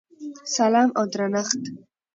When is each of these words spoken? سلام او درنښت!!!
سلام 0.55 0.89
او 0.97 1.03
درنښت!!! 1.13 1.61